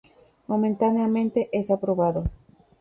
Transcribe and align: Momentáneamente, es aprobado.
Momentáneamente, 0.47 1.47
es 1.51 1.69
aprobado. 1.69 2.23